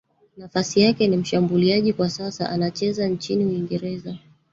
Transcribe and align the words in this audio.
Nafasi 0.37 0.81
yake 0.81 1.07
ni 1.07 1.17
mshambuliaji 1.17 1.93
kwa 1.93 2.09
sasa 2.09 2.49
anacheza 2.49 3.07
nchini 3.07 3.45
Uingereza 3.45 4.17